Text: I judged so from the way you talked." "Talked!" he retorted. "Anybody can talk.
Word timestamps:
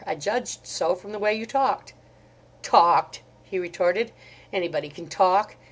I 0.03 0.15
judged 0.15 0.65
so 0.65 0.95
from 0.95 1.11
the 1.11 1.19
way 1.19 1.35
you 1.35 1.45
talked." 1.45 1.93
"Talked!" 2.63 3.21
he 3.43 3.59
retorted. 3.59 4.11
"Anybody 4.51 4.89
can 4.89 5.07
talk. 5.07 5.57